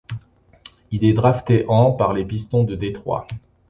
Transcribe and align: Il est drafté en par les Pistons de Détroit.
Il 0.89 1.05
est 1.05 1.13
drafté 1.13 1.63
en 1.67 1.91
par 1.91 2.13
les 2.13 2.25
Pistons 2.25 2.63
de 2.63 2.73
Détroit. 2.75 3.27